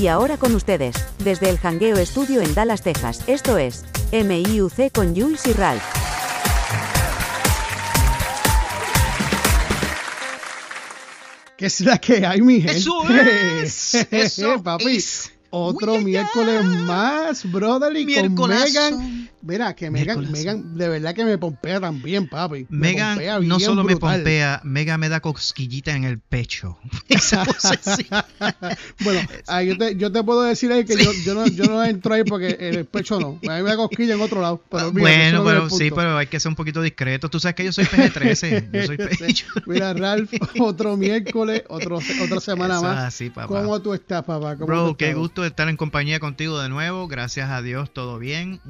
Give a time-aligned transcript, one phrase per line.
[0.00, 5.14] Y ahora con ustedes, desde el Hangueo Estudio en Dallas, Texas, esto es MIUC con
[5.14, 5.82] Jules y Ralph.
[11.58, 12.78] ¿Qué es la que hay, mi gente?
[12.78, 13.94] Eso es.
[14.10, 14.96] Eso papi.
[14.96, 15.30] es.
[15.50, 18.64] Otro miércoles más, brotherly, con Miércolazo.
[18.64, 19.30] Megan.
[19.42, 20.30] Mira, que Megan.
[20.30, 22.66] Megan, de verdad que me pompea también, papi.
[22.68, 26.78] Me Megan no solo me pompea, Megan me da cosquillita en el pecho.
[27.08, 28.06] Esa cosa sí.
[29.00, 29.20] bueno,
[29.64, 32.24] yo, te, yo te puedo decir ahí que yo, yo, no, yo no entro ahí
[32.24, 33.38] porque en el pecho no.
[33.50, 34.62] A mí me da cosquilla en otro lado.
[34.70, 37.28] Pero mira, bueno, pero sí, pero hay que ser un poquito discreto.
[37.30, 38.70] Tú sabes que yo soy PG-13.
[38.72, 39.66] Yo soy PG.
[39.66, 43.04] Mira, Ralph, otro miércoles, otro, otra semana Eso más.
[43.04, 43.48] así, papá.
[43.48, 44.56] ¿Cómo tú estás, papá?
[44.56, 47.08] ¿Cómo Bro, tú qué gusto estar en compañía contigo de nuevo.
[47.08, 48.60] Gracias a Dios, todo bien.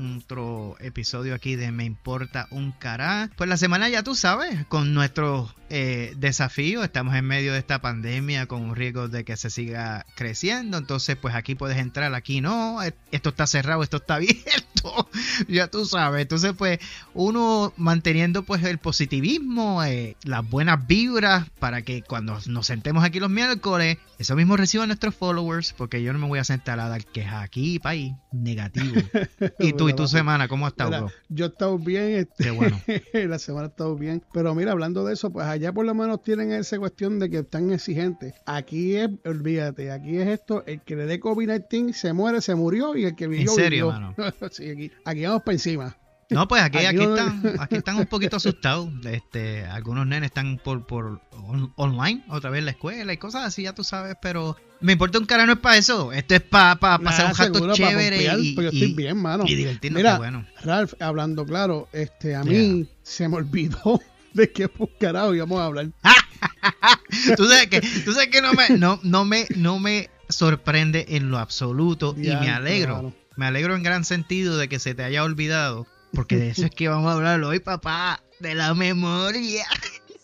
[0.81, 3.31] Episodio aquí de Me Importa un Cará.
[3.37, 6.85] Pues la semana ya tú sabes, con nuestros eh, desafíos.
[6.85, 10.79] Estamos en medio de esta pandemia con un riesgo de que se siga creciendo.
[10.79, 12.83] Entonces, pues aquí puedes entrar, aquí no.
[12.83, 15.09] Eh, Esto está cerrado, esto está abierto.
[15.49, 16.23] ya tú sabes.
[16.23, 16.81] Entonces, pues
[17.15, 23.21] uno manteniendo pues el positivismo, eh, las buenas vibras para que cuando nos sentemos aquí
[23.21, 26.89] los miércoles, eso mismo reciban nuestros followers, porque yo no me voy a sentar a
[26.89, 29.01] dar quejas aquí, país, negativo.
[29.59, 32.51] y tú y tu semana, ¿cómo has estado, Mira, yo he estado bien, este, Qué
[32.51, 32.79] bueno.
[33.15, 34.23] la semana he estado bien.
[34.33, 37.39] Pero mira, hablando de eso, pues allá por lo menos tienen esa cuestión de que
[37.39, 38.35] están exigentes.
[38.47, 42.97] Aquí es, olvídate, aquí es esto, el que le dé COVID-19 se muere, se murió
[42.97, 43.93] y el que vivió, serio, vivió.
[43.93, 44.15] mano?
[44.51, 45.97] sí, aquí, aquí vamos para encima.
[46.31, 48.89] No, pues aquí, Aquí están, aquí están un poquito asustados.
[49.05, 53.45] Este, algunos nenes están por, por on- online, otra vez en la escuela y cosas
[53.47, 56.13] así, ya tú sabes, pero me importa un cara, no es para eso.
[56.13, 59.17] Esto es para pasar Nada, un rato pa' chévere y, pues yo y- estoy bien,
[59.17, 59.43] mano.
[59.45, 60.47] y divertirnos, Mira, bueno.
[60.63, 64.01] Ralph, hablando claro, este, a mí se me olvidó
[64.35, 65.89] de qué carajo íbamos a hablar.
[67.37, 71.31] tú sabes que, tú sabes que no me, no, no me, no me sorprende en
[71.31, 73.13] lo absoluto y me alegro.
[73.37, 76.71] Me alegro en gran sentido de que se te haya olvidado, porque de eso es
[76.71, 79.65] que vamos a hablar hoy, papá, de la memoria.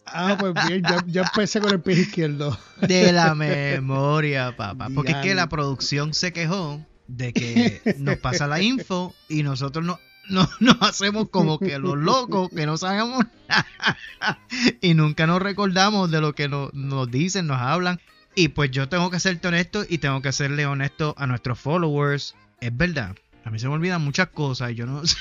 [0.06, 2.58] Ah, pues bien, ya, ya empecé con el pie izquierdo.
[2.80, 4.88] De la memoria, papá.
[4.94, 9.84] Porque es que la producción se quejó de que nos pasa la info y nosotros
[9.84, 9.98] no,
[10.30, 14.38] no, nos hacemos como que los locos que no sabemos nada
[14.80, 18.00] y nunca nos recordamos de lo que nos, nos dicen, nos hablan.
[18.34, 22.34] Y pues yo tengo que serte honesto y tengo que serle honesto a nuestros followers.
[22.60, 24.72] Es verdad, a mí se me olvidan muchas cosas.
[24.72, 25.16] y Yo no sé,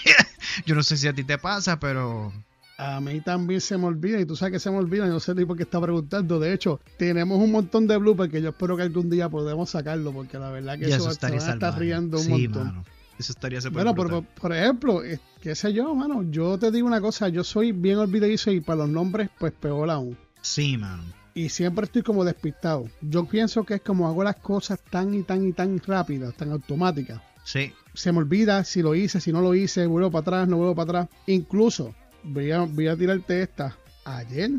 [0.66, 2.34] yo no sé si a ti te pasa, pero
[2.78, 5.34] A mí también se me olvida, y tú sabes que se me olvida, no sé
[5.34, 6.40] ni por qué está preguntando.
[6.42, 10.12] De hecho, tenemos un montón de bloopers que yo espero que algún día podamos sacarlo,
[10.12, 11.80] porque la verdad que eso, eso estaría salvaje.
[11.80, 12.68] riendo un Sí, montón.
[12.68, 12.86] mano.
[13.18, 15.02] Eso estaría súper Bueno, por, por ejemplo,
[15.42, 18.80] qué sé yo, mano, yo te digo una cosa, yo soy bien olvidadizo y para
[18.80, 20.18] los nombres, pues peor aún.
[20.42, 21.03] Sí, mano.
[21.34, 22.90] Y siempre estoy como despistado.
[23.02, 26.52] Yo pienso que es como hago las cosas tan y tan y tan rápidas, tan
[26.52, 27.22] automáticas.
[27.44, 27.74] Sí.
[27.94, 30.75] se me olvida si lo hice, si no lo hice, vuelvo para atrás, no vuelvo
[30.75, 31.20] para atrás.
[31.28, 31.94] Incluso,
[32.24, 33.78] voy a, voy a tirarte esta.
[34.04, 34.52] Ayer,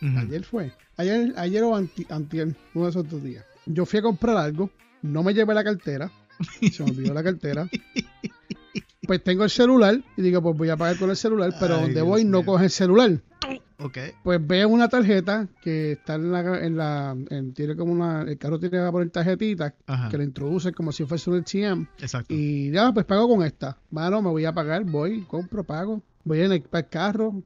[0.00, 0.72] ayer fue.
[0.96, 3.44] Ayer, ayer o anti, antier, uno de esos dos días.
[3.66, 4.70] Yo fui a comprar algo,
[5.02, 6.10] no me llevé la cartera,
[6.70, 7.68] se me olvidó la cartera.
[9.06, 11.80] Pues tengo el celular y digo, pues voy a pagar con el celular, pero Ay,
[11.80, 13.18] donde Dios voy no coge el celular.
[13.78, 13.96] Ok.
[14.22, 18.36] Pues veo una tarjeta que está en la, en la en- tiene como una, el
[18.36, 20.08] carro tiene que poner tarjetita Ajá.
[20.10, 21.86] que le introduce como si fuese un ATM.
[22.00, 22.34] Exacto.
[22.34, 23.78] Y ya, pues pago con esta.
[23.90, 26.02] Mano, me voy a pagar, voy, compro, pago.
[26.28, 27.42] Voy en el, para el carro,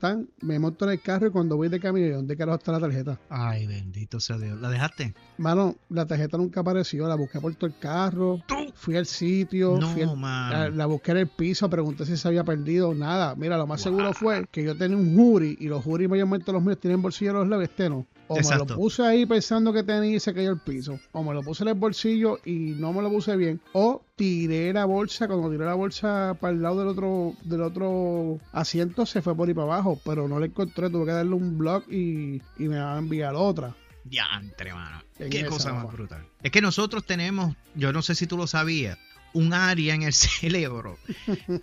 [0.00, 2.80] tan, me monto en el carro y cuando voy de camino, ¿dónde carajo está la
[2.80, 3.18] tarjeta?
[3.28, 4.58] Ay, bendito sea Dios.
[4.58, 5.12] ¿La dejaste?
[5.36, 8.40] Mano, la tarjeta nunca apareció, la busqué por todo el carro,
[8.74, 10.56] fui al sitio, No, fui al- mano.
[10.56, 13.34] la, la busqué en el piso, pregunté si se había perdido, nada.
[13.34, 13.92] Mira, lo más Wow.
[13.92, 17.34] seguro fue que yo tenía un jury y los jury mayormente los míos tienen bolsillo
[17.34, 18.06] los labios, este no.
[18.32, 20.98] O me lo puse ahí pensando que tenía y se cayó el piso.
[21.12, 23.60] O me lo puse en el bolsillo y no me lo puse bien.
[23.72, 28.38] O tiré la bolsa, cuando tiré la bolsa para el lado del otro, del otro
[28.52, 30.00] asiento, se fue por ahí para abajo.
[30.04, 33.34] Pero no la encontré, tuve que darle un blog y, y me va a enviar
[33.34, 33.74] otra.
[34.04, 35.02] Diantre, mano.
[35.18, 36.26] En Qué cosa más brutal.
[36.42, 38.98] Es que nosotros tenemos, yo no sé si tú lo sabías,
[39.32, 40.98] un área en el cerebro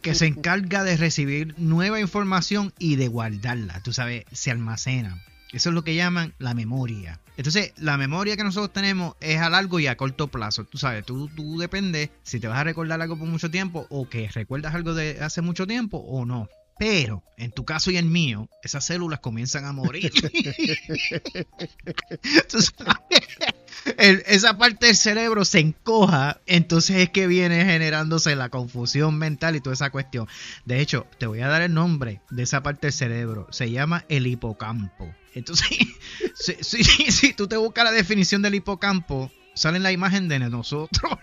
[0.02, 3.82] que se encarga de recibir nueva información y de guardarla.
[3.84, 5.22] Tú sabes, se almacena.
[5.52, 7.20] Eso es lo que llaman la memoria.
[7.38, 10.66] Entonces, la memoria que nosotros tenemos es a largo y a corto plazo.
[10.66, 14.08] Tú sabes, tú, tú depende si te vas a recordar algo por mucho tiempo o
[14.08, 16.48] que recuerdas algo de hace mucho tiempo o no.
[16.78, 20.14] Pero, en tu caso y en mío, esas células comienzan a morir.
[22.50, 22.60] Tú
[23.98, 29.62] esa parte del cerebro se encoja, entonces es que viene generándose la confusión mental y
[29.62, 30.28] toda esa cuestión.
[30.66, 33.48] De hecho, te voy a dar el nombre de esa parte del cerebro.
[33.52, 35.14] Se llama el hipocampo.
[35.34, 35.68] Entonces,
[36.36, 40.90] si, si- si tú te buscas la definición del hipocampo, sale la imagen de nosotros.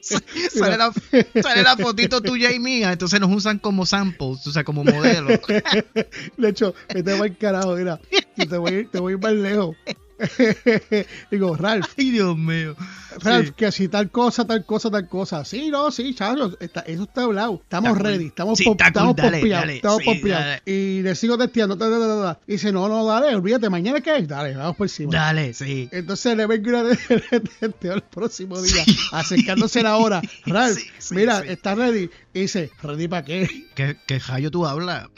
[0.00, 0.92] sale, la,
[1.40, 5.38] sale la fotito tuya y mía, entonces nos usan como samples, o sea, como modelos.
[6.36, 8.00] De hecho, este va el carajo, mira,
[8.36, 9.76] te voy, te voy más lejos.
[11.30, 11.86] Digo, Ralph.
[11.96, 12.74] Ay, Dios mío.
[13.20, 15.44] Ralph, que si tal cosa, tal cosa, tal cosa.
[15.44, 17.60] Sí, no, sí, chacho, está, eso está hablado.
[17.62, 20.70] Estamos ready, estamos, sí, pop, estamos dale, pompeados, dale, estamos sí.
[20.70, 22.36] Y le sigo testeando.
[22.46, 25.12] Y dice, no, no, dale, olvídate, mañana qué es, dale, vamos por encima.
[25.12, 25.88] Dale, sí.
[25.92, 26.96] Entonces le vengo una de
[27.60, 30.20] testeo el próximo día, acercándose la hora.
[30.46, 30.78] Ralph,
[31.10, 32.10] mira, está ready.
[32.34, 33.48] Y dice, ¿ready para qué?
[33.74, 35.08] ¿Qué, qué rayo tú hablas?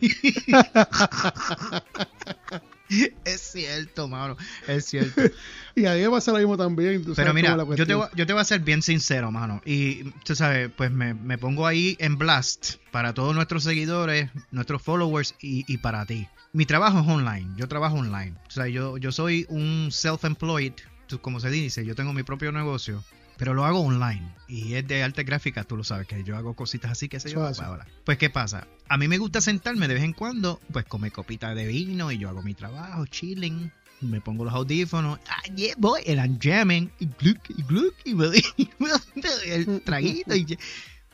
[3.24, 4.36] es cierto, mano.
[4.66, 5.22] Es cierto.
[5.74, 7.04] Y a mí me pasa lo mismo también.
[7.04, 9.62] tú Pero sabes mira, yo te, voy, yo te voy a ser bien sincero, mano.
[9.64, 14.82] Y tú sabes, pues me, me pongo ahí en blast para todos nuestros seguidores, nuestros
[14.82, 16.26] followers y, y para ti.
[16.52, 17.48] Mi trabajo es online.
[17.56, 18.34] Yo trabajo online.
[18.48, 20.72] O sea, yo, yo soy un self-employed,
[21.20, 21.86] como se dice.
[21.86, 23.04] Yo tengo mi propio negocio.
[23.38, 24.34] Pero lo hago online.
[24.48, 27.30] Y es de arte gráfica, tú lo sabes, que yo hago cositas así, que sé
[27.30, 27.40] yo.
[27.40, 27.86] Bla.
[28.04, 28.66] Pues, ¿qué pasa?
[28.88, 32.18] A mí me gusta sentarme de vez en cuando, pues comer copita de vino y
[32.18, 33.72] yo hago mi trabajo, chilling.
[34.00, 38.14] Me pongo los audífonos, ah, yeah, boy, and I'm jamming, y gluck, y gluck, y
[38.14, 38.44] me doy
[39.46, 40.56] el traguito, y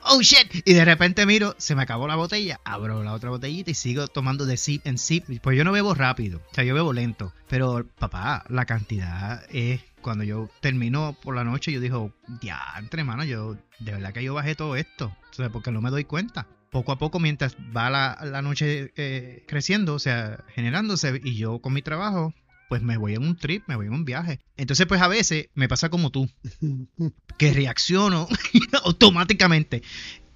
[0.04, 3.70] oh shit, y de repente miro, se me acabó la botella, abro la otra botellita
[3.70, 6.74] y sigo tomando de sip en sip, pues yo no bebo rápido, o sea, yo
[6.74, 12.12] bebo lento, pero papá, la cantidad es, cuando yo termino por la noche, yo digo,
[12.42, 15.80] ya, entre manos, yo, de verdad que yo bajé todo esto, o sea, porque no
[15.80, 20.44] me doy cuenta poco a poco mientras va la, la noche eh, creciendo, o sea,
[20.54, 22.34] generándose, y yo con mi trabajo,
[22.68, 24.40] pues me voy en un trip, me voy en un viaje.
[24.56, 26.28] Entonces, pues a veces me pasa como tú,
[27.38, 28.26] que reacciono
[28.84, 29.82] automáticamente.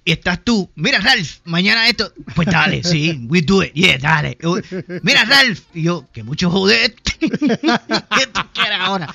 [0.05, 4.37] Y estás tú, mira Ralph, mañana esto, pues dale, sí, we do it, yeah, dale.
[5.03, 9.13] Mira Ralph, y yo, que mucho joder, ¿qué tú quieres ahora?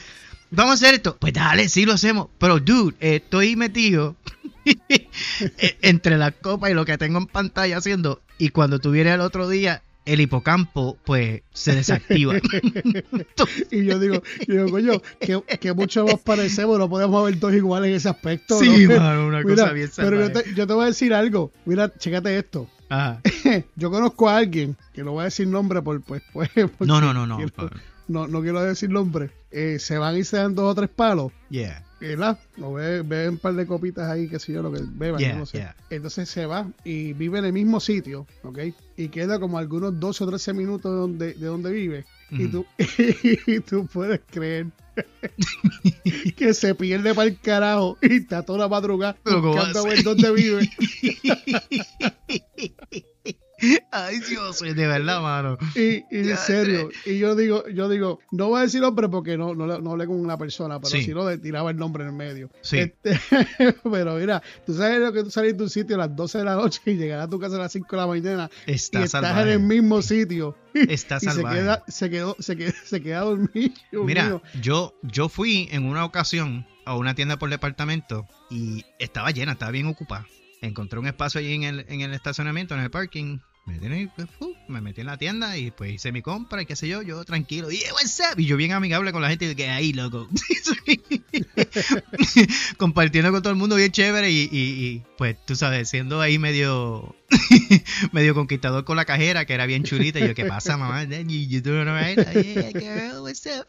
[0.54, 4.16] Vamos a hacer esto, pues dale, sí lo hacemos, pero dude, eh, estoy metido
[5.82, 9.20] entre la copa y lo que tengo en pantalla haciendo, y cuando tú vienes el
[9.20, 12.34] otro día, el hipocampo, pues, se desactiva.
[13.70, 17.54] Y yo digo, yo digo, coño, que, que mucho nos parecemos, no podemos haber dos
[17.54, 18.58] iguales en ese aspecto.
[18.58, 18.98] Sí, ¿no?
[19.00, 21.52] mano, una Mira, cosa bien Pero yo te, yo te voy a decir algo.
[21.64, 22.68] Mira, chécate esto.
[22.90, 23.20] Ajá.
[23.76, 27.14] Yo conozco a alguien, que no voy a decir nombre por, pues, pues, No, no,
[27.14, 27.38] no, no.
[27.38, 27.70] quiero-
[28.08, 29.30] no, no quiero decir nombre.
[29.50, 31.32] Eh, se van y se dan dos o tres palos.
[31.50, 31.82] Yeah.
[32.00, 32.38] ¿verdad?
[32.58, 35.32] No ve, ve un par de copitas ahí, qué sé yo, lo que beban, Yeah,
[35.32, 35.58] yo no sé.
[35.58, 35.74] yeah.
[35.88, 38.58] Entonces se va y vive en el mismo sitio, ¿ok?
[38.98, 42.04] Y queda como algunos 12 o 13 minutos de donde, de donde vive.
[42.30, 42.50] Y, Ujú.
[42.50, 42.66] tú,
[43.46, 44.66] y tú puedes creer
[46.36, 49.88] que se pierde para el carajo y está toda la madrugada Pero ¿cómo buscando a
[49.88, 50.70] ver dónde vive.
[53.90, 55.56] Ay, Dios, de verdad, mano.
[55.76, 59.36] Y, y en serio, y yo digo, yo digo, no voy a decir nombre porque
[59.36, 61.02] no, no, le- no hablé con una persona, pero Sí.
[61.04, 62.50] si no, le tiraba el nombre en el medio.
[62.62, 62.78] Sí.
[62.78, 63.18] Este,
[63.90, 66.44] pero mira, tú sabes lo que tú salís de un sitio a las 12 de
[66.44, 69.04] la noche y llegar a tu casa a las 5 de la mañana Está y
[69.04, 69.42] estás salvaje.
[69.42, 71.58] en el mismo sitio Está y se salvaje.
[71.58, 73.74] queda, se quedó, se queda, se queda dormido.
[73.92, 74.42] Mira, mío.
[74.60, 79.70] yo, yo fui en una ocasión a una tienda por departamento y estaba llena, estaba
[79.70, 80.26] bien ocupada.
[80.64, 83.38] Encontré un espacio allí en el, en el estacionamiento, en el parking.
[83.66, 84.28] Me metí, en, pues,
[84.68, 87.24] me metí en la tienda y pues hice mi compra y qué sé yo, yo
[87.24, 87.70] tranquilo.
[87.72, 87.80] Y,
[88.36, 90.28] y yo bien amigable con la gente y que ahí, loco.
[92.76, 96.38] Compartiendo con todo el mundo bien chévere y, y- y, pues tú sabes, siendo ahí
[96.38, 97.14] medio
[98.12, 100.20] medio conquistador con la cajera, que era bien chulita.
[100.20, 101.04] Y yo, ¿qué pasa, mamá?
[101.04, 102.18] You, doing alright?
[102.18, 103.66] Yeah, girl, what's up?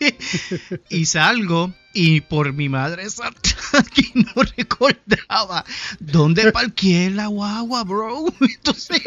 [0.88, 3.50] y salgo y por mi madre santa
[3.94, 5.64] que no recordaba
[5.98, 8.26] dónde parqué la guagua, bro.
[8.40, 9.02] Entonces,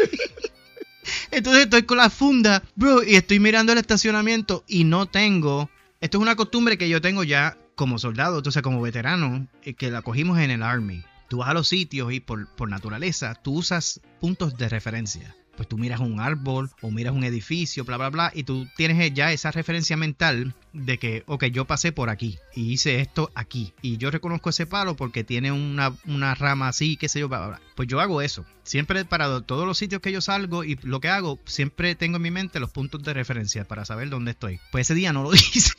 [1.31, 5.69] entonces estoy con la funda, bro, y estoy mirando el estacionamiento y no tengo.
[6.01, 9.89] Esto es una costumbre que yo tengo ya como soldado, entonces como veterano, eh, que
[9.89, 11.03] la cogimos en el Army.
[11.27, 15.35] Tú vas a los sitios y por, por naturaleza tú usas puntos de referencia.
[15.55, 19.13] Pues tú miras un árbol o miras un edificio, bla, bla, bla, y tú tienes
[19.13, 23.71] ya esa referencia mental de que, ok, yo pasé por aquí y hice esto aquí.
[23.83, 27.37] Y yo reconozco ese palo porque tiene una, una rama así, qué sé yo, bla,
[27.39, 27.61] bla, bla.
[27.75, 28.45] Pues yo hago eso.
[28.63, 32.21] Siempre para todos los sitios que yo salgo y lo que hago, siempre tengo en
[32.21, 34.59] mi mente los puntos de referencia para saber dónde estoy.
[34.71, 35.73] Pues ese día no lo hice.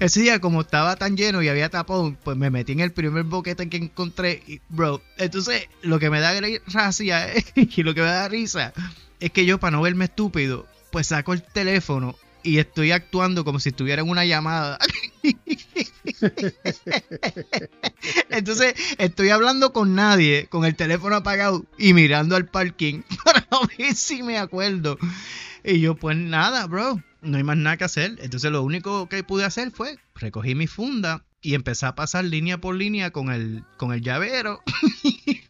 [0.00, 3.22] ese, día, como estaba tan lleno y había tapón, pues me metí en el primer
[3.24, 4.42] boquete que encontré.
[4.46, 8.72] Y, bro, entonces lo que me da gracia y lo que me da risa
[9.20, 13.60] es que yo, para no verme estúpido, pues saco el teléfono y estoy actuando como
[13.60, 14.78] si estuviera en una llamada.
[18.30, 23.46] Entonces estoy hablando con nadie, con el teléfono apagado y mirando al parking para
[23.78, 24.98] ver si me acuerdo.
[25.64, 27.02] Y yo, pues nada, bro.
[27.20, 28.18] no hay más nada que hacer.
[28.20, 32.58] Entonces lo único que pude hacer fue recogí mi funda y empecé a pasar línea
[32.58, 34.62] por línea con el, con el llavero
[35.02, 35.40] y,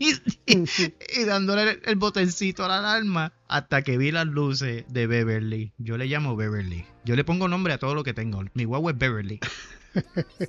[0.46, 5.72] y dándole el, el botoncito a la alarma hasta que vi las luces de Beverly.
[5.76, 6.86] Yo le llamo Beverly.
[7.04, 8.42] Yo le pongo nombre a todo lo que tengo.
[8.54, 9.40] Mi guagua es Beverly.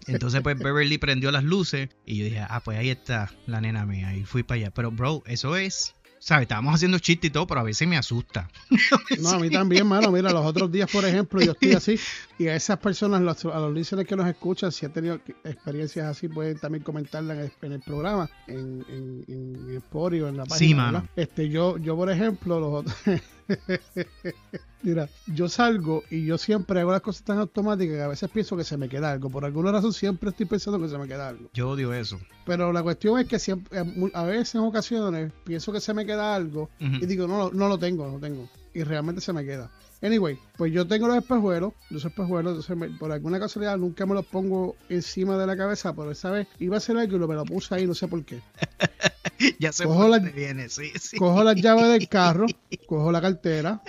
[0.08, 3.86] Entonces, pues Beverly prendió las luces y yo dije, ah, pues ahí está la nena
[3.86, 4.16] mía.
[4.16, 4.72] Y fui para allá.
[4.72, 5.94] Pero, bro, eso es.
[6.20, 6.44] ¿Sabes?
[6.44, 8.50] Estábamos haciendo chiste y todo, pero a veces me asusta.
[9.20, 10.10] No, a mí también, mano.
[10.10, 12.00] Mira, los otros días, por ejemplo, yo estoy así.
[12.40, 16.08] Y a esas personas, los- a los listeners que nos escuchan, si han tenido experiencias
[16.08, 20.38] así, pueden también comentarla en el, en el programa, en, en, en, en Spotify en
[20.38, 20.58] la página.
[20.58, 21.08] Sí, mano.
[21.18, 22.96] Este, yo, yo, por ejemplo, los otros.
[24.84, 28.58] Mira, yo salgo y yo siempre hago las cosas tan automáticas que a veces pienso
[28.58, 29.30] que se me queda algo.
[29.30, 31.50] Por alguna razón siempre estoy pensando que se me queda algo.
[31.54, 32.20] Yo odio eso.
[32.46, 33.80] Pero la cuestión es que siempre,
[34.14, 37.78] a veces en ocasiones pienso que se me queda algo y digo, no, no lo
[37.80, 38.50] tengo, no lo tengo.
[38.74, 39.72] Y realmente se me queda.
[40.02, 44.16] Anyway, pues yo tengo los espejuelos, los espejuelos, entonces me- por alguna casualidad nunca me
[44.16, 47.28] los pongo encima de la cabeza, pero esa vez iba a hacer algo y lo,
[47.30, 48.42] me lo puse ahí, no sé por qué.
[49.60, 51.18] ya sé Cojo la- viene, sí, sí.
[51.18, 52.46] Cojo las llaves del carro,
[52.88, 53.82] cojo la cartera,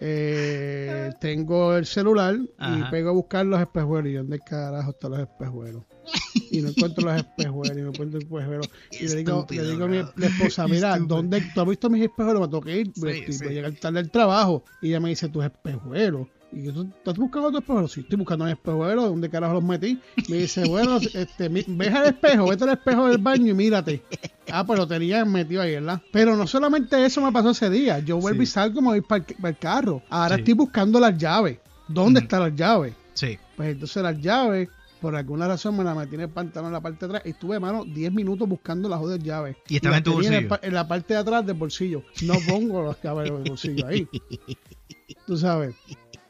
[0.00, 4.10] eh, tengo el celular y pego a buscar los espejuelos.
[4.10, 5.82] ¿Y dónde carajo están los espejuelos?
[6.50, 8.68] Y no encuentro los espejuelos, y no encuentro los espejuelos.
[8.90, 10.98] Y le digo, le digo a mi la esposa, mira.
[10.98, 12.42] ¿dónde tú has visto mis espejuelos?
[12.42, 13.00] Me tengo que ir, sí.
[13.44, 14.64] voy a llegar tarde al trabajo.
[14.80, 16.28] Y ella me dice, tus espejuelos.
[16.54, 17.92] Y yo, ¿tú estás buscando tus espejuelos?
[17.92, 19.04] Sí, estoy buscando mis espejuelos.
[19.06, 19.98] ¿Dónde carajo los metí?
[20.28, 24.02] Me dice, bueno, este, mi- ves al espejo, vete al espejo del baño y mírate.
[24.52, 26.00] Ah, pues lo tenía metido ahí, ¿verdad?
[26.12, 27.98] Pero no solamente eso me pasó ese día.
[27.98, 28.44] Yo vuelvo Sí.
[28.44, 30.02] y salgo me voy para el, para el carro.
[30.10, 30.40] Ahora Sí.
[30.42, 31.58] estoy buscando las llaves.
[31.88, 32.94] ¿Dónde están las llaves?
[33.14, 33.36] Sí.
[33.56, 34.68] Pues entonces las llaves,
[35.00, 37.22] por alguna razón me las metí en el pantalón en la parte de atrás.
[37.26, 39.56] Y estuve, mano, 10 minutos buscando las joder llaves.
[39.68, 40.48] Y estaba en tu el bolsillo.
[40.48, 42.02] pa- En, la parte de atrás del bolsillo.
[42.22, 44.08] No pongo las llaves en el bolsillo ahí.
[45.26, 45.74] Tú sabes.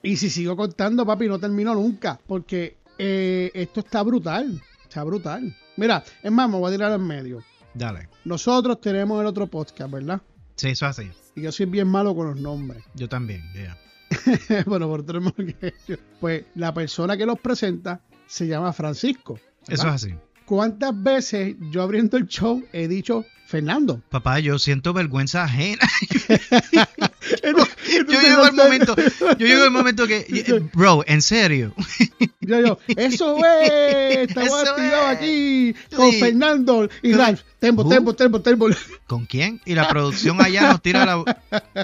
[0.05, 2.21] Y si sigo contando, papi, no termino nunca.
[2.27, 4.63] Porque eh, esto está brutal.
[4.83, 5.57] Está brutal.
[5.79, 7.43] Mira, es más, me voy a tirar en medio.
[7.73, 8.11] Dale.
[8.27, 10.21] Nosotros tenemos el otro podcast, ¿verdad?
[10.57, 11.11] Sí, eso es así.
[11.35, 12.85] Y yo soy bien malo con los nombres.
[12.95, 13.79] Yo también, yeah.
[14.67, 15.97] bueno, por tenemos que yo.
[16.21, 19.41] Pues la persona que los presenta se llama Francisco.
[19.67, 20.15] Eso es así.
[20.45, 24.03] ¿Cuántas veces yo abriendo el show he dicho Fernando?
[24.11, 25.89] Papá, yo siento vergüenza ajena.
[28.09, 28.97] Yo llego al sé, momento,
[29.39, 31.75] yo llego al momento que, eh, bro, en serio.
[32.41, 35.17] Yo, yo, eso es, estamos activados es.
[35.17, 36.21] aquí con Sí.
[36.21, 37.41] Fernando y Ralph.
[37.59, 38.69] Tempo, tempo, tempo, tempo.
[39.07, 39.63] ¿Con quién?
[39.65, 41.21] Y la producción allá nos tira la.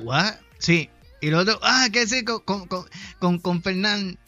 [0.02, 0.34] ¿What?
[0.58, 0.90] Sí.
[1.22, 2.24] Y el otro, ah, ¿qué sí?
[2.24, 2.66] Con, con,
[3.18, 4.18] con, con, Fernán.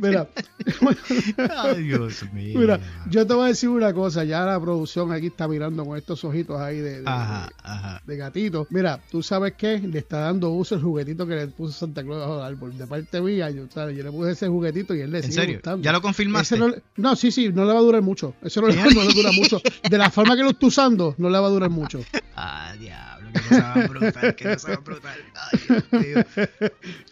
[0.00, 0.28] Mira,
[1.56, 2.58] Ay, Dios mío.
[2.58, 5.96] mira, yo te voy a decir una cosa, ya la producción aquí está mirando con
[5.96, 8.02] estos ojitos ahí de, de- Ajá, ajá.
[8.06, 8.66] de gatito.
[8.70, 12.20] Mira, tú sabes qué, le está dando uso el juguetito que le puso Santa Claus
[12.20, 12.76] bajo el árbol.
[12.78, 13.96] De parte mía, yo, ¿sabes?
[13.96, 15.54] yo le puse ese juguetito y él le ¿En sigue serio?
[15.56, 15.82] gustando.
[15.82, 16.58] ¿Ya lo confirmaste?
[16.96, 18.34] No, sí, sí, no le va a durar mucho.
[18.42, 19.60] Eso no le, no le dura mucho.
[19.90, 22.00] De la forma que lo está usando, no le va a durar mucho.
[22.36, 25.18] Ah, diablo, que cosa más brutal, que cosa más brutal.
[25.52, 26.24] Ay, Dios mío.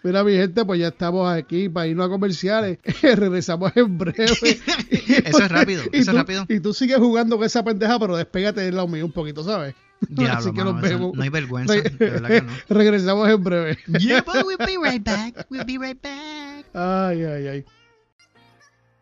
[0.03, 2.79] Mira, mi gente, pues ya estamos aquí para irnos a comerciales.
[3.03, 4.25] Regresamos en breve.
[4.91, 6.45] Eso es rápido, Y eso tú- es rápido.
[6.49, 9.75] Y tú sigues jugando con esa pendeja, pero despégate del lado mío un poquito, ¿sabes?
[10.09, 11.13] Diablo, Así que mano, nos vemos.
[11.15, 12.53] no hay vergüenza, de verdad que no.
[12.69, 13.79] Regresamos en breve.
[14.01, 15.47] Yeah, but we'll be right back.
[15.51, 16.67] We'll be right back.
[16.75, 17.65] Ay, ay, ay.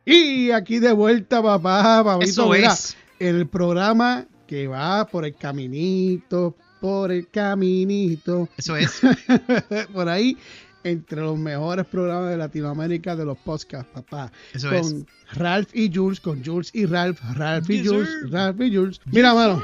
[0.05, 2.31] Y aquí de vuelta, papá, papito.
[2.31, 2.97] Eso mira, es.
[3.19, 9.01] el programa que va por el caminito, por el caminito, Eso es.
[9.93, 10.37] por ahí,
[10.83, 14.33] entre los mejores programas de Latinoamérica de los podcasts, papá.
[14.55, 14.83] Eso es.
[14.83, 18.33] con Ralph y Jules, con Jules y Ralph, Ralph y Yes, Jules, sir.
[18.33, 19.01] Ralph y Jules.
[19.07, 19.63] Mira, mano,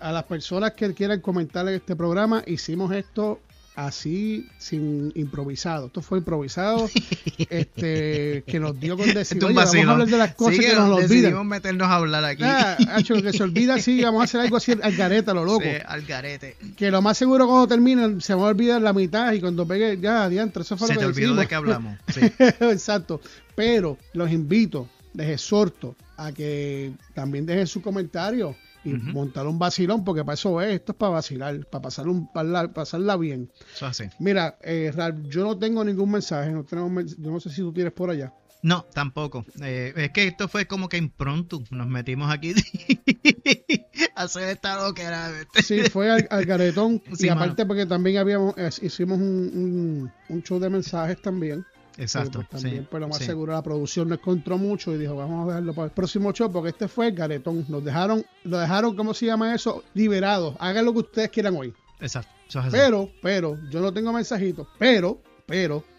[0.00, 3.40] a las personas que quieran comentar en este programa, hicimos esto
[3.74, 5.86] así, sin improvisado.
[5.86, 6.88] Esto fue improvisado,
[7.50, 10.74] este, que nos dio con decir, "Oye, vamos a hablar de las cosas Sí que
[10.74, 11.08] nos olvidan.
[11.08, 12.42] decidimos meternos a hablar aquí.
[12.44, 15.62] Ah, hacho, que se olvida así, vamos a hacer algo así al gareta, lo loco.
[15.62, 16.56] Sí, al garete.
[16.76, 19.98] Que lo más seguro cuando terminen se va a olvidar la mitad y cuando pegue,
[20.00, 21.40] ya, adiante, eso fue Se lo te que olvidó decimos.
[21.40, 21.98] de qué hablamos.
[22.12, 22.20] Sí.
[22.60, 23.20] Exacto.
[23.54, 29.12] Pero los invito, les exhorto a que también dejen su comentario y Ujú.
[29.12, 32.72] montar un vacilón, porque para eso es, esto es para vacilar, para pasar un, para
[32.72, 33.50] pasarla bien.
[33.74, 34.04] Eso así.
[34.18, 37.92] Mira, eh, Ralph, yo no tengo ningún mensaje, no tenemos, no sé si tú tienes
[37.92, 38.32] por allá.
[38.64, 39.44] No, tampoco.
[39.60, 41.64] Eh, es que esto fue como que impromptu.
[41.72, 42.54] Nos metimos aquí
[44.14, 45.32] a hacer esta loquera.
[45.64, 50.42] Sí, fue al, al garetón Sí, y aparte porque también habíamos, hicimos un, un- un
[50.44, 51.64] show de mensajes también.
[51.98, 52.38] Exacto.
[52.38, 53.24] Pues, también, sí, pues lo más sí.
[53.24, 56.50] seguro la producción no encontró mucho y dijo, vamos a dejarlo para el próximo show
[56.50, 57.64] porque este fue el garetón.
[57.68, 59.84] Nos dejaron, lo dejaron, ¿cómo se llama eso?
[59.94, 60.56] Liberados.
[60.58, 61.72] Hagan lo que ustedes quieran hoy.
[62.00, 62.30] Exacto.
[62.48, 62.76] Eso es así.
[62.76, 65.84] Pero, pero, yo no tengo mensajitos, pero pero.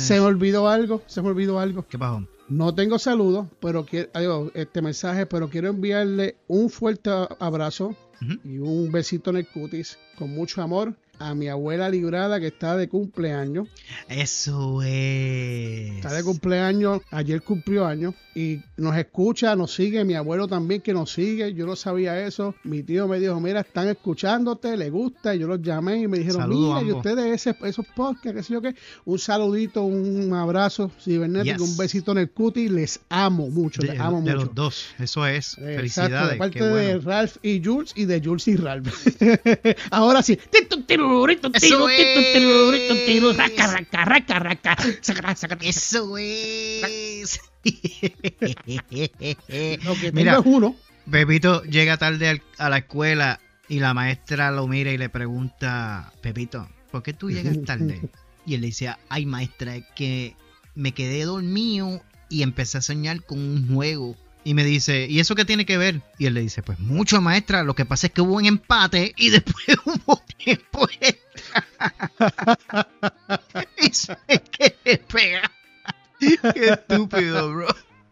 [0.00, 1.86] Se me olvidó algo, se me olvidó algo.
[1.88, 2.26] ¿Qué pasó?
[2.48, 7.10] No tengo saludos, pero quiero este mensaje, pero quiero enviarle un fuerte
[7.40, 7.96] abrazo
[8.44, 12.76] y un besito en el cutis con mucho amor a mi abuela librada que está
[12.76, 13.68] de cumpleaños.
[14.08, 15.96] Eso es.
[15.96, 20.92] Está de cumpleaños, ayer cumplió años y nos escucha, nos sigue, mi abuelo también que
[20.92, 25.34] nos sigue, yo no sabía eso, mi tío me dijo, mira, están escuchándote, le gusta,
[25.34, 28.42] y yo los llamé y me dijeron, Saludos mira, y ustedes ese, esos podcasts, qué
[28.42, 28.74] sé yo qué,
[29.06, 31.70] un saludito, un abrazo cibernético, Yes.
[31.70, 34.36] un besito en el cuti, les amo mucho, De, les amo de mucho.
[34.46, 34.86] los dos.
[34.98, 35.54] Eso es.
[35.58, 36.30] Exacto, Felicidades.
[36.32, 37.00] de parte qué de bueno.
[37.10, 38.86] Ralph y Jules y de Jules y Ralph.
[39.90, 40.38] Ahora sí.
[45.68, 47.40] Eso es.
[50.12, 50.76] Mira, uno.
[51.10, 56.68] Pepito llega tarde a la escuela y la maestra lo mira y le pregunta, Pepito,
[56.90, 58.00] ¿por qué tú llegas tarde?
[58.44, 60.34] Y él le dice, ay maestra, es que
[60.74, 64.16] me quedé dormido y empecé a soñar con un juego.
[64.46, 66.02] Y me dice, ¿y eso qué tiene que ver?
[66.18, 69.12] Y él le dice, pues mucho maestra, lo que pasa es que hubo un empate
[69.16, 71.66] y después hubo tiempo extra".
[74.52, 75.50] Que le pega.
[76.20, 77.66] Qué estúpido, bro.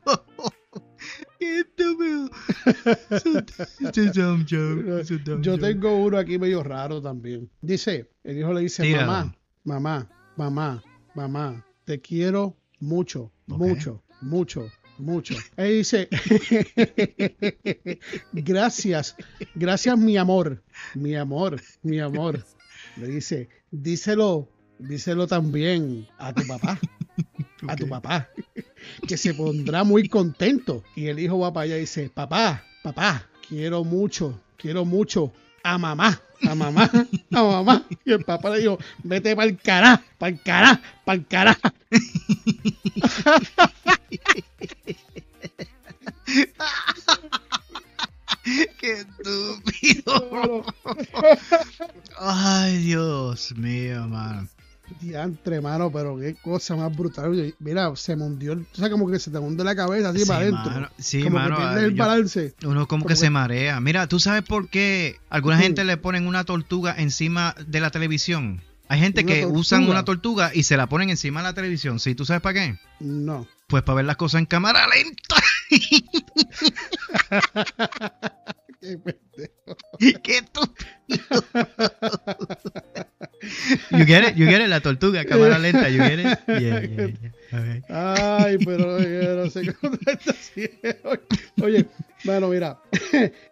[1.38, 2.28] Qué estúpido.
[5.40, 7.48] Yo tengo uno aquí medio raro también.
[7.60, 9.06] Dice, el hijo le dice, Tíralo.
[9.06, 10.82] mamá, mamá, mamá,
[11.14, 15.34] mamá, te quiero mucho, mucho, mucho, mucho.
[15.56, 16.08] Él dice,
[18.32, 19.16] gracias,
[19.54, 20.62] gracias mi amor,
[20.94, 22.44] mi amor, mi amor.
[22.96, 24.48] Le dice, díselo,
[24.78, 26.78] díselo también a tu papá,
[27.66, 28.28] a tu papá,
[29.06, 30.82] que se pondrá muy contento.
[30.94, 35.78] Y el hijo va para allá y dice, papá, papá, quiero mucho, quiero mucho a
[35.78, 36.90] mamá, a mamá,
[37.32, 37.86] a mamá.
[38.04, 41.58] Y el papá le dijo, vete para el cará, para el cará, para el cará.
[48.84, 50.62] Qué estúpido.
[52.20, 54.46] Ay, Dios mío, mano.
[55.00, 57.54] Diantre, mano, pero qué cosa más brutal.
[57.58, 60.20] Mira, se me hundió, el- o sea, como que se te hunde la cabeza así
[60.20, 60.70] Sí, para adentro.
[60.70, 60.88] mano.
[60.98, 62.54] Sí, como mano, que pierdes el yo- balance.
[62.62, 63.80] Uno como Como que que- se marea.
[63.80, 68.60] Mira, ¿tú sabes por qué alguna gente le ponen una tortuga encima de la televisión?
[68.88, 69.60] Hay gente ¿Una que tortuga?
[69.60, 71.98] usan una tortuga y se la ponen encima de la televisión.
[71.98, 72.14] ¿Sí?
[72.14, 72.78] ¿Tú sabes para qué?
[73.00, 73.46] No.
[73.66, 75.36] Pues para ver las cosas en cámara lenta.
[84.04, 84.36] you get it?
[84.36, 84.68] You get it?
[84.68, 85.88] La tortuga, cámara lenta.
[85.88, 86.38] You get it?
[86.46, 87.58] Yeah, yeah, yeah.
[87.58, 87.82] Okay.
[87.88, 89.96] Ay, pero yo no sé cómo.
[91.62, 91.86] Oye,
[92.24, 92.78] bueno, mira.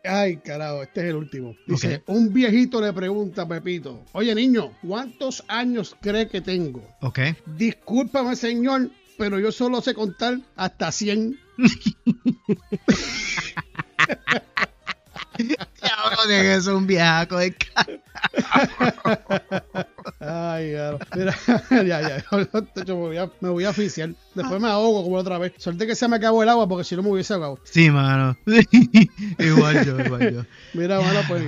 [0.05, 1.55] Ay, carajo, este es el último.
[1.67, 6.83] Dice, un viejito le pregunta a Pepito, oye niño, ¿cuántos años cree que tengo?
[7.01, 7.21] Ok.
[7.47, 11.39] Discúlpame, señor, pero yo solo sé contar hasta 100.
[15.81, 17.55] Cabrón, es un viaco de
[20.21, 21.35] Ay, ya, mira,
[21.71, 22.25] ya, ya,
[22.85, 24.11] yo me voy a, me voy a asfixiar.
[24.35, 25.53] Después me ahogo como otra vez.
[25.59, 27.59] Suerte que se me acabó el agua porque si no me hubiese ahogado.
[27.65, 28.37] Sí, mano.
[29.39, 30.45] igual yo, igual yo.
[30.75, 31.45] Mira, mano, pues.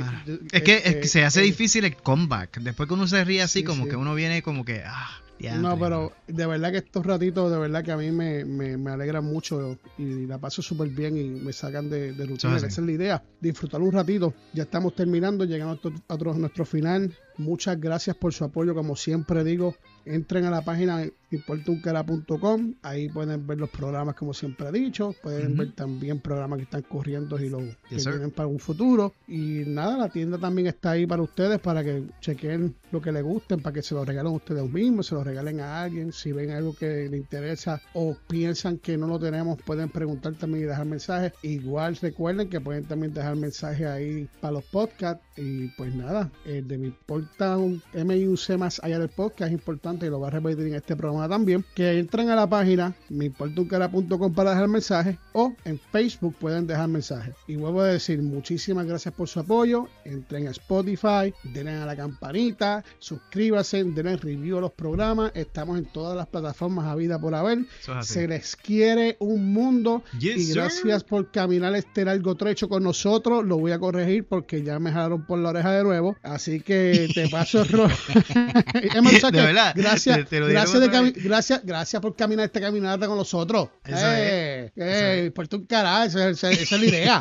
[0.53, 2.59] Es que, es este, que se hace eh, difícil el comeback.
[2.61, 3.91] Después que uno se ríe así, Sí, como sí.
[3.91, 4.83] que uno viene como que.
[4.85, 5.81] Ah, diantre, No, mano.
[5.81, 9.25] pero de verdad que estos ratitos, de verdad que a mí me, me, me alegran
[9.25, 12.57] mucho y la paso súper bien y me sacan de, de rutina.
[12.57, 14.35] Esa es la idea, disfrutar un ratito.
[14.53, 17.15] Ya estamos terminando, llegando a, a nuestro final.
[17.37, 19.75] Muchas gracias por su apoyo, como siempre digo.
[20.05, 25.57] Entren a la página importuncara.com, ahí pueden ver los programas como siempre he dicho, pueden
[25.57, 28.13] ver también programas que están corriendo y los que Yes, sir.
[28.13, 29.13] vienen para un futuro.
[29.29, 33.23] Y nada, la tienda también está ahí para ustedes, para que chequen lo que les
[33.23, 36.13] gusten, para que se lo regalen ustedes mismos, se lo regalen a alguien.
[36.13, 40.65] Si ven algo que les interesa o piensan que no lo tenemos, pueden preguntar también
[40.65, 41.33] y dejar mensajes.
[41.43, 45.23] Igual recuerden que pueden también dejar mensajes ahí para los podcasts.
[45.37, 50.07] Y pues nada, el de mi importa un MIUC más allá del podcast es importante
[50.07, 51.65] y lo va a repetir en este programa también.
[51.75, 57.35] Que entren a la página meimportuncara.com para dejar mensajes o en Facebook pueden dejar mensajes.
[57.47, 59.89] Y vuelvo a decir muchísimas gracias por su apoyo.
[60.05, 65.33] Entren a Spotify, denle a la campanita, suscríbanse, denle review a los programas.
[65.35, 67.59] Estamos en todas las plataformas a vida por haber.
[68.01, 68.07] Es.
[68.07, 70.55] Se les quiere un mundo Yes, y sir.
[70.57, 73.45] gracias por caminar este largo trecho con nosotros.
[73.45, 76.17] Lo voy a corregir porque ya me jalaron por la oreja de nuevo.
[76.23, 77.91] Así que te paso el rol.
[79.33, 80.89] Verdad, Gracias, te- te gracias, de.
[81.23, 83.69] Gracias, gracias por caminar esta caminata con nosotros.
[83.85, 85.27] Eso eh, es, eh, eso es.
[85.27, 87.21] Importa un carajo, esa, esa- esa es la idea.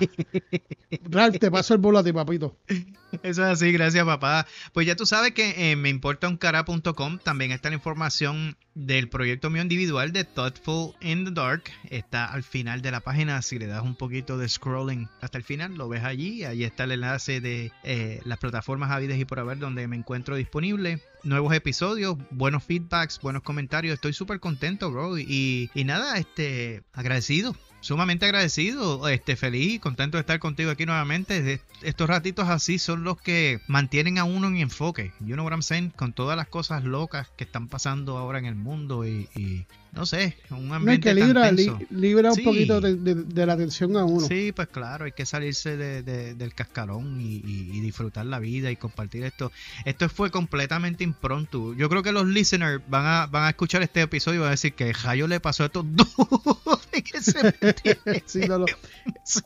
[1.09, 2.57] Ralph, te paso el bolo a ti, papito.
[3.21, 4.47] Eso es así, gracias papá.
[4.73, 10.11] Pues ya tú sabes que en meimportauncara.com también está la información del proyecto mío individual
[10.11, 11.63] de Thoughtful in the Dark.
[11.89, 15.43] Está al final de la página, si le das un poquito de scrolling hasta el
[15.43, 16.43] final, lo ves allí.
[16.43, 20.35] Ahí está el enlace de eh, las plataformas Avides y por haber donde me encuentro
[20.35, 21.01] disponible.
[21.23, 23.93] Nuevos episodios, buenos feedbacks, buenos comentarios.
[23.93, 25.17] Estoy súper contento, bro.
[25.17, 31.61] Y, y nada, este, agradecido sumamente agradecido, este feliz, contento de estar contigo aquí nuevamente.
[31.81, 35.11] Estos ratitos así son los que mantienen a uno en enfoque.
[35.19, 35.89] You know what I'm saying?
[35.91, 40.05] Con todas las cosas locas que están pasando ahora en el mundo y, y no
[40.05, 41.77] sé, un No, es ambiente que tan libra, tenso.
[41.91, 44.25] li- libra un poquito de, de- de la atención a uno.
[44.27, 48.39] Sí, pues claro, hay que salirse de- de- del cascarón y, y- y disfrutar la
[48.39, 49.51] vida y compartir esto.
[49.83, 51.73] Esto fue completamente impronto.
[51.75, 54.51] Yo creo que los listeners van a, van a escuchar este episodio y van a
[54.51, 56.79] decir que Jayo le pasó a estos dos
[57.13, 57.53] ese
[58.25, 58.65] Sí, no, no.
[59.25, 59.41] Sí.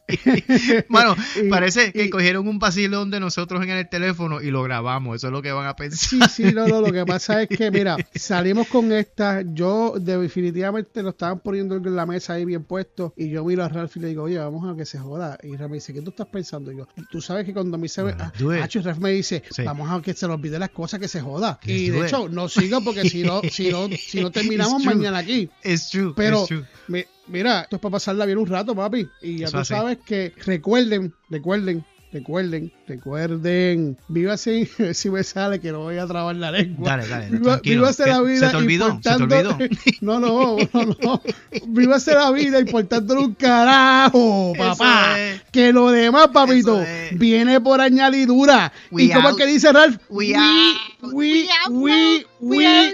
[0.89, 4.63] Mano, Y- parece que y- cogieron un vacilón de nosotros en el teléfono y lo
[4.63, 5.15] grabamos.
[5.17, 6.29] Eso es lo que van a pensar.
[6.29, 11.01] Sí, sí, no, no, lo que pasa es que, mira, salimos con esta, yo definitivamente
[11.03, 13.99] lo estaban poniendo en la mesa ahí bien puesto, y yo miro a Ralph y
[13.99, 16.27] le digo, oye, vamos a que se joda, y Ralph me dice, ¿qué tú estás
[16.27, 16.71] pensando?
[16.71, 19.63] Y yo, tú sabes que cuando a mí se ve, ah, Ralph me dice, Sí.
[19.63, 22.29] vamos a que se le olvide las cosas, que se joda, Let's y de hecho,
[22.29, 25.49] no sigo porque si no, si no, si no terminamos mañana aquí.
[25.63, 26.65] Es true, Pero, it's true.
[26.87, 29.09] mi- mira, esto es para pasarla bien un rato, papi.
[29.21, 29.73] Y ya Eso tú así.
[29.73, 33.97] sabes que recuerden, recuerden, recuerden, recuerden.
[34.07, 36.89] Viva así, si me sale que no voy a trabar la lengua.
[36.91, 38.47] Dale, dale, Viva, vívase la vida.
[38.47, 38.99] ¿Se te olvidó?
[39.03, 39.57] ¿Se te olvidó?
[40.01, 41.21] No, no, no, no.
[41.67, 45.19] Vívase la vida importándole un carajo, papá.
[45.19, 45.41] es.
[45.51, 47.17] Que lo demás, papito, es.
[47.17, 48.71] viene por añadidura.
[48.91, 49.37] We ¿Y cómo es out.
[49.39, 49.97] que dice Ralph?
[50.09, 51.13] We we, out.
[51.13, 52.25] we, We out, we,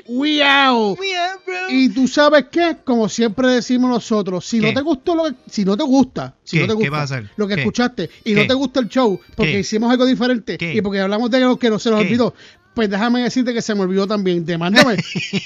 [0.05, 0.15] bro.
[0.15, 0.99] We we, out.
[0.99, 1.69] out.
[1.69, 4.67] Y tú sabes qué, como siempre decimos nosotros, si ¿Qué?
[4.67, 6.67] no te gustó lo que, si no te gusta, si ¿Qué?
[6.67, 7.29] no te ¿Qué gusta vas a hacer?
[7.35, 7.61] lo que ¿Qué?
[7.61, 8.41] escuchaste y ¿Qué?
[8.41, 9.63] no te gusta el show porque ¿Qué?
[9.83, 10.73] Hicimos algo diferente ¿Qué?
[10.73, 12.05] y porque hablamos de lo que no se nos ¿Qué?
[12.07, 12.33] olvidó,
[12.73, 14.45] pues déjame decirte que se me olvidó también.
[14.45, 14.97] Demándame,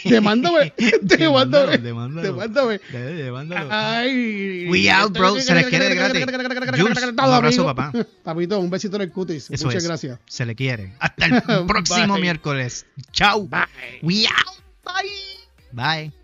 [0.05, 2.79] demándame, demándame, demándame.
[2.91, 3.69] Dale, demándalo.
[3.69, 4.67] Ay.
[4.69, 5.39] We out, bro.
[5.39, 6.25] Se les quiere de gratis.
[6.77, 7.91] Jules, un abrazo, papá.
[8.23, 9.49] Papito, un besito en el cutis.
[9.51, 9.87] Eso Muchas es.
[9.89, 10.19] gracias.
[10.25, 10.93] Se le quiere.
[10.99, 12.85] Hasta el próximo miércoles.
[13.11, 13.47] Chao.
[13.47, 13.65] Bye.
[14.01, 14.63] We out.
[14.85, 15.11] Bye.
[15.73, 16.16] Bye.